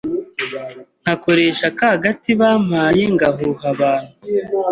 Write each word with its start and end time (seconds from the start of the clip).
nkakoreha 1.01 1.67
ka 1.77 1.89
gati 2.03 2.31
bampaye 2.39 3.03
ngahuha 3.15 3.65
abantu 3.73 4.13